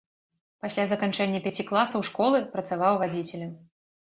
Пасля 0.63 0.85
заканчэння 0.93 1.41
пяці 1.45 1.67
класаў 1.73 2.07
школы 2.09 2.43
працаваў 2.57 2.93
вадзіцелем. 3.05 3.57